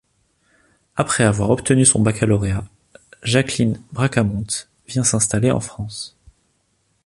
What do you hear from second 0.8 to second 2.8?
Après avoir obtenu son baccalauréat,